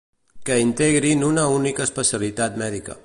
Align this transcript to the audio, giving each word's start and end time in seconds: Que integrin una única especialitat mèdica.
Que 0.47 0.55
integrin 0.69 1.25
una 1.31 1.43
única 1.59 1.87
especialitat 1.89 2.59
mèdica. 2.65 2.99